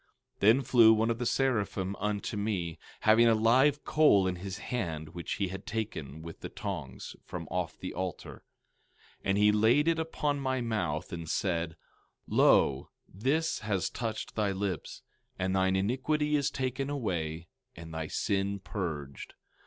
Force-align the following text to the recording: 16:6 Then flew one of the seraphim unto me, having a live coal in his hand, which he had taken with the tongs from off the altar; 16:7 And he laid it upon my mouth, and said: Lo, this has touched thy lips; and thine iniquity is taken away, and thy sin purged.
16:6 0.37 0.39
Then 0.39 0.61
flew 0.63 0.93
one 0.93 1.11
of 1.11 1.19
the 1.19 1.27
seraphim 1.27 1.95
unto 1.99 2.35
me, 2.35 2.79
having 3.01 3.27
a 3.27 3.35
live 3.35 3.85
coal 3.85 4.25
in 4.25 4.37
his 4.37 4.57
hand, 4.57 5.09
which 5.09 5.33
he 5.33 5.49
had 5.49 5.67
taken 5.67 6.23
with 6.23 6.39
the 6.39 6.49
tongs 6.49 7.15
from 7.23 7.47
off 7.51 7.77
the 7.77 7.93
altar; 7.93 8.41
16:7 9.19 9.21
And 9.25 9.37
he 9.37 9.51
laid 9.51 9.87
it 9.87 9.99
upon 9.99 10.39
my 10.39 10.59
mouth, 10.59 11.13
and 11.13 11.29
said: 11.29 11.75
Lo, 12.27 12.89
this 13.07 13.59
has 13.59 13.91
touched 13.91 14.33
thy 14.33 14.51
lips; 14.51 15.03
and 15.37 15.55
thine 15.55 15.75
iniquity 15.75 16.35
is 16.35 16.49
taken 16.49 16.89
away, 16.89 17.45
and 17.75 17.93
thy 17.93 18.07
sin 18.07 18.57
purged. 18.59 19.35